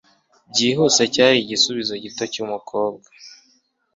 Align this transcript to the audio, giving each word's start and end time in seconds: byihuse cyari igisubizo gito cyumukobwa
byihuse 0.51 1.01
cyari 1.13 1.37
igisubizo 1.39 1.93
gito 2.03 2.23
cyumukobwa 2.33 3.07